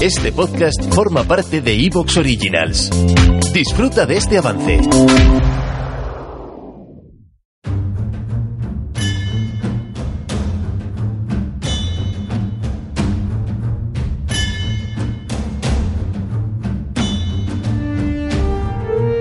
[0.00, 2.90] Este podcast forma parte de Evox Originals.
[3.52, 4.78] Disfruta de este avance.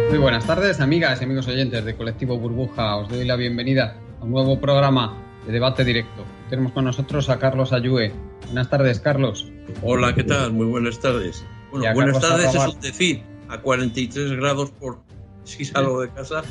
[0.09, 2.97] Muy buenas tardes, amigas y amigos oyentes de Colectivo Burbuja.
[2.97, 5.17] Os doy la bienvenida a un nuevo programa
[5.47, 6.38] de debate directo.
[6.49, 8.11] Tenemos con nosotros a Carlos Ayue.
[8.47, 9.51] Buenas tardes, Carlos.
[9.83, 10.51] Hola, ¿qué tal?
[10.51, 11.45] Muy buenas tardes.
[11.71, 13.23] Bueno, buenas tardes es un decir.
[13.49, 14.99] A 43 grados por
[15.43, 16.43] si salgo de casa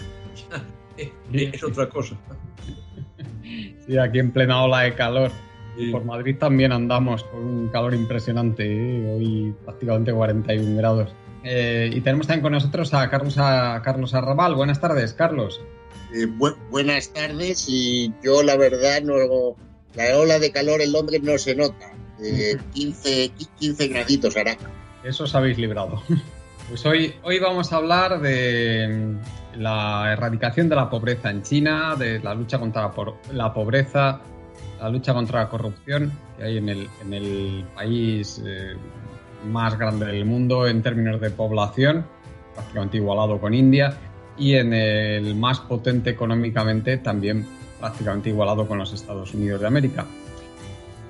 [1.33, 2.17] es otra cosa.
[3.87, 5.31] Sí, aquí en plena ola de calor.
[5.91, 8.67] Por Madrid también andamos con un calor impresionante.
[8.67, 9.17] ¿eh?
[9.17, 11.11] Hoy prácticamente 41 grados.
[11.45, 14.55] Eh, y tenemos también con nosotros a Carlos, a Carlos Arrabal.
[14.55, 15.63] Buenas tardes, Carlos.
[16.15, 19.57] Eh, bu buenas tardes y yo la verdad no
[19.95, 21.93] la ola de calor en Londres no se nota.
[22.23, 24.57] Eh, 15, 15 graditos hará.
[25.05, 26.03] Eso os habéis librado.
[26.69, 29.15] Pues hoy, hoy vamos a hablar de
[29.57, 32.93] la erradicación de la pobreza en China, de la lucha contra
[33.33, 34.21] la pobreza,
[34.79, 38.75] la lucha contra la corrupción que hay en el, en el país eh,
[39.47, 42.05] más grande del mundo en términos de población,
[42.55, 43.97] prácticamente igualado con India,
[44.37, 47.47] y en el más potente económicamente también
[47.81, 50.07] prácticamente igualado con los Estados Unidos de América.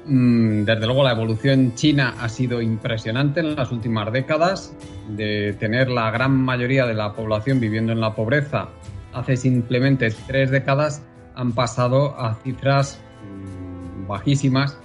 [0.07, 4.75] Mm, desde luego la evolución china ha sido impresionante en las últimas décadas,
[5.09, 8.69] de tener la gran mayoría de la población viviendo en la pobreza
[9.13, 11.03] hace simplemente tres décadas
[11.35, 14.77] han pasado a cifras mm, bajísimas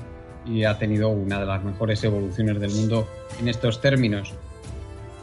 [0.45, 3.07] y ha tenido una de las mejores evoluciones del mundo
[3.39, 4.33] en estos términos.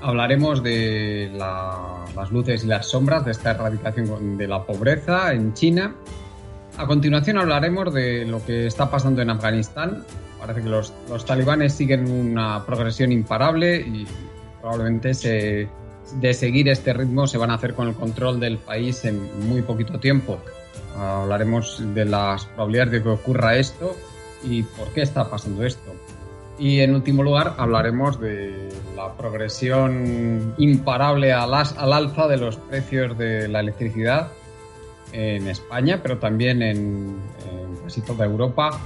[0.02, 5.52] Hablaremos de la, las luces y las sombras de esta erradicación de la pobreza en
[5.52, 5.94] China
[6.80, 10.02] a continuación hablaremos de lo que está pasando en Afganistán.
[10.38, 10.94] Parece que los,
[11.26, 14.06] talibanes siguen una progresión imparable y
[14.62, 19.46] probablemente de seguir este ritmo se van a hacer con el control del país en
[19.46, 20.38] muy poquito tiempo.
[20.96, 23.94] Hablaremos de las probabilidades de que ocurra esto
[24.42, 25.92] y por qué está pasando esto.
[26.58, 33.48] Y en último lugar hablaremos de la progresión imparable al alza de los precios de
[33.48, 34.32] la electricidad
[35.12, 37.16] en España, pero también en,
[37.82, 38.78] casi toda Europa.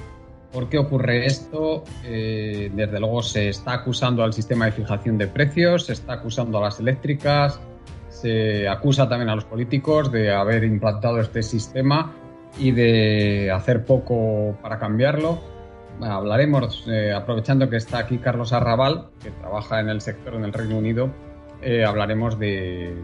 [0.53, 1.83] ¿Por qué ocurre esto?
[2.05, 6.59] Eh, desde luego se está acusando al sistema de fijación de precios, se está acusando
[6.59, 7.59] a las eléctricas,
[8.09, 12.15] se acusa también a los políticos de haber implantado este sistema
[12.59, 15.41] y de hacer poco para cambiarlo.
[16.01, 20.53] hablaremos, eh, aprovechando que está aquí Carlos Arrabal, que trabaja en el sector en el
[20.53, 21.11] Reino Unido,
[21.63, 22.95] eh, hablaremos de,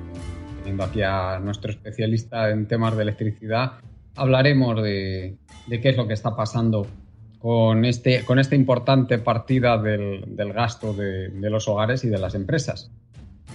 [0.70, 3.72] teniendo aquí a nuestro especialista en temas de electricidad,
[4.14, 5.36] hablaremos de,
[5.69, 6.86] qué es lo que está pasando
[7.41, 12.92] con, este, con esta importante partida del, gasto de, los hogares y de las empresas.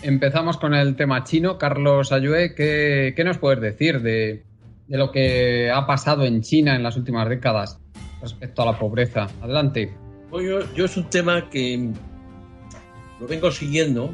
[0.02, 1.58] Empezamos con el tema chino.
[1.58, 4.44] Carlos Ayue, ¿qué, nos puedes decir de,
[4.90, 7.80] lo que ha pasado en China en las últimas décadas
[8.22, 9.30] respecto a la pobreza?
[9.42, 9.94] Adelante.
[10.30, 11.92] Pues yo es un tema que
[13.22, 14.14] lo vengo siguiendo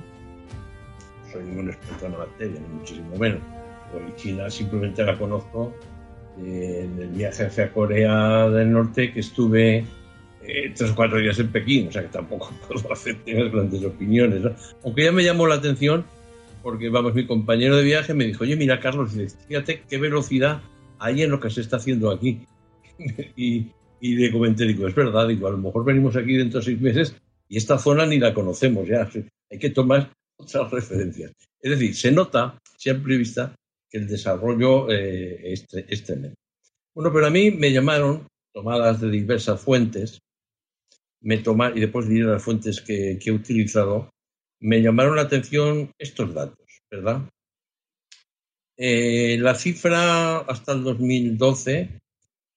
[1.31, 3.39] soy ningún experto en la materia, ni muchísimo menos.
[3.91, 5.73] Porque China simplemente la conozco
[6.37, 9.85] en el viaje hacia Corea del Norte que estuve
[10.43, 14.43] eh, tres o cuatro días en Pekín, o sea que tampoco puedo hacer grandes opiniones.
[14.83, 16.05] Aunque ya me llamó la atención
[16.63, 19.11] porque, vamos, mi compañero de viaje me dijo, oye, mira, Carlos,
[19.47, 20.61] fíjate qué velocidad
[20.99, 22.45] hay en lo que se está haciendo aquí.
[23.35, 23.67] y,
[23.99, 26.79] y le comenté, digo, es verdad, digo, a lo mejor venimos aquí dentro de seis
[26.79, 27.15] meses
[27.49, 29.09] y esta zona ni la conocemos ya.
[29.51, 30.11] Hay que tomar
[30.41, 31.31] otras referencias.
[31.61, 33.55] Es decir, se nota, siempre vista,
[33.89, 36.35] que el desarrollo eh, es, tremendo.
[36.95, 40.19] Bueno, pero a mí me llamaron, tomadas de diversas fuentes,
[41.21, 44.09] me tomaron, y después diré las fuentes que, he utilizado,
[44.61, 47.29] me llamaron la atención estos datos, ¿verdad?
[48.77, 51.99] Eh, la cifra hasta el 2012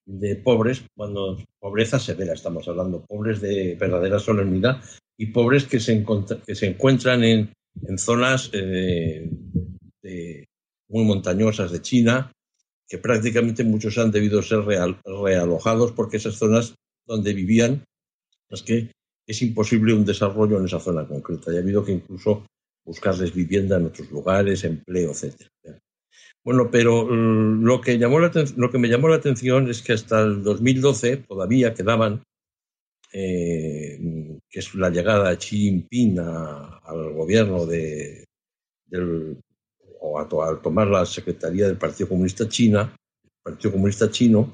[0.07, 4.83] de pobres, cuando pobreza severa estamos hablando, pobres de verdadera solemnidad
[5.19, 6.05] y pobres que se,
[6.47, 9.29] que se encuentran en en zonas eh,
[10.88, 12.32] muy montañosas de China,
[12.88, 16.75] que prácticamente muchos han debido ser real, realojados porque esas zonas
[17.06, 17.85] donde vivían
[18.50, 18.91] Es que
[19.26, 22.47] es imposible un desarrollo en esa zona concreta y ha habido que incluso
[22.85, 25.49] buscarles vivienda en otros lugares, empleo, etc.
[26.44, 30.20] Bueno, pero mm, lo que, llamó lo que me llamó la atención es que hasta
[30.20, 32.23] el 2012 todavía quedaban,
[33.12, 33.99] eh,
[34.55, 38.25] que es la llegada de Xi Jinping al gobierno de,
[38.87, 39.37] del,
[40.01, 42.95] o al tomar la Secretaría del Partido Comunista China,
[43.43, 44.53] Partido Comunista Chino,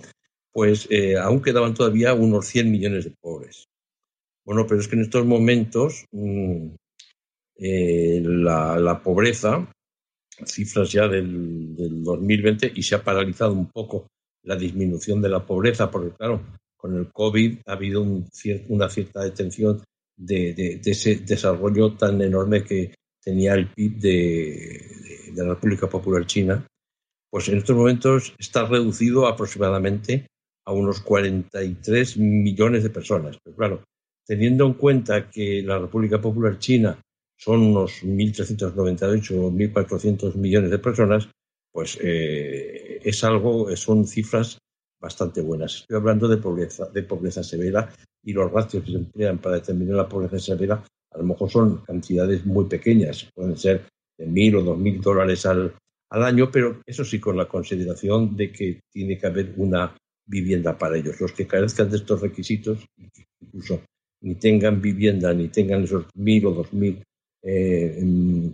[0.51, 3.67] pues eh, aún quedaban todavía unos 100 millones de pobres.
[4.43, 6.69] Bueno, pero es que en estos momentos mm,
[7.57, 9.71] eh, la, pobreza,
[10.47, 14.07] cifras ya del, 2020, y se ha paralizado un poco
[14.45, 16.41] la disminución de la pobreza, porque claro,
[16.79, 19.83] con el COVID ha habido una cierta detención
[20.21, 26.67] de, ese desarrollo tan enorme que tenía el PIB de, la República Popular China,
[27.31, 30.27] pues en estos momentos está reducido aproximadamente
[30.67, 33.39] a unos 43 millones de personas.
[33.43, 33.85] Pero claro,
[34.27, 37.01] teniendo en cuenta que la República Popular China
[37.39, 41.29] son unos 1.398 o 1.400 millones de personas,
[41.73, 44.59] pues eh, es algo, son cifras
[45.01, 45.77] bastante buenas.
[45.77, 47.89] Estoy hablando de pobreza, de pobreza severa
[48.23, 50.83] y los ratios que se emplean para determinar la pobreza severa
[51.13, 53.87] a lo mejor son cantidades muy pequeñas, pueden ser
[54.17, 55.75] de mil o dos mil dólares al,
[56.11, 60.79] al año, pero eso sí con la consideración de que tiene que haber una vivienda
[60.79, 61.21] para ellos.
[61.21, 62.87] Los que carezcan de estos requisitos,
[63.41, 63.83] incluso
[64.23, 67.03] ni tengan vivienda, ni tengan esos mil o dos mil
[67.43, 68.01] eh,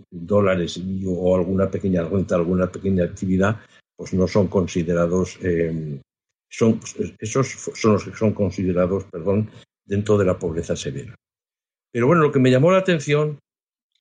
[0.09, 3.57] dólares o alguna pequeña renta, alguna pequeña actividad,
[3.95, 5.99] pues no son considerados, eh,
[6.49, 6.79] son,
[7.19, 9.49] esos son los que son considerados, perdón,
[9.85, 11.15] dentro de la pobreza severa.
[11.91, 13.39] Pero bueno, lo que me llamó la atención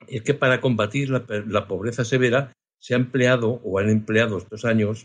[0.09, 5.05] es que para combatir la, pobreza severa se ha empleado o han empleado estos años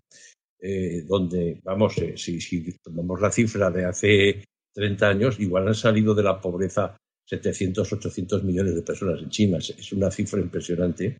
[0.59, 6.13] eh, donde, vamos, eh, si, tomamos la cifra de hace 30 años, igual han salido
[6.13, 9.57] de la pobreza 700, 800 millones de personas en China.
[9.57, 11.17] Es una cifra impresionante.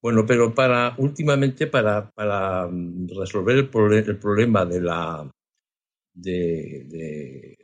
[0.00, 3.68] Bueno, pero para últimamente para, para mm, resolver el,
[4.18, 5.30] problema de la
[6.14, 7.56] de,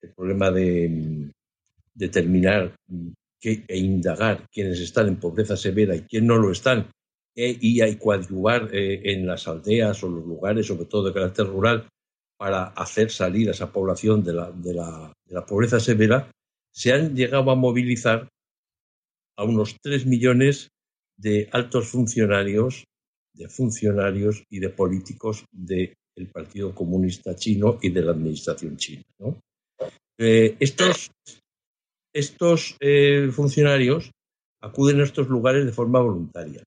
[0.00, 1.30] el problema de mm,
[1.94, 2.74] determinar
[3.42, 6.90] e indagar quiénes están en pobreza severa y quiénes no lo están,
[7.34, 11.46] e, y hay coadyuvar eh, en las aldeas o los lugares, sobre todo de carácter
[11.46, 11.88] rural,
[12.36, 16.30] para hacer salir a esa población de la, de la, de la pobreza severa,
[16.72, 18.28] se han llegado a movilizar
[19.36, 20.68] a unos 3 millones
[21.16, 22.84] de altos funcionarios,
[23.34, 25.44] de funcionarios y de políticos
[26.20, 29.02] del Partido Comunista Chino y de la Administración china.
[30.18, 31.10] Eh, estos
[32.12, 34.10] estos eh, funcionarios
[34.60, 36.62] acuden a estos lugares de forma voluntaria.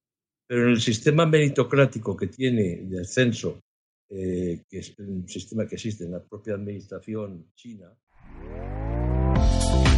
[0.47, 3.59] Pero en el sistema meritocrático que tiene de ascenso,
[4.09, 7.93] eh, que es un sistema que existe en la propia administración china.